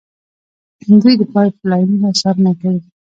دوی 1.01 1.13
د 1.17 1.23
پایپ 1.33 1.55
لاینونو 1.69 2.09
څارنه 2.19 2.51
کوي. 2.61 2.81